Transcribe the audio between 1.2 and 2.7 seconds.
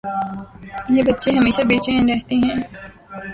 ہمیشہ بے چین رہتیں ہیں